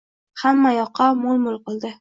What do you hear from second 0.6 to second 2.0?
yoqqa moʻl-moʻl qildi